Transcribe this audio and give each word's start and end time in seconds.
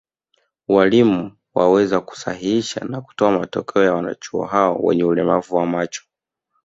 Walimu 0.67 1.37
waweze 1.55 1.99
kusahihisha 1.99 2.79
na 2.85 3.01
kutoa 3.01 3.31
matokeo 3.39 3.83
ya 3.83 3.93
wanachuo 3.93 4.45
hao 4.45 4.75
wenye 4.79 5.03
ulemavu 5.03 5.55
wa 5.55 5.65
macho 5.65 6.03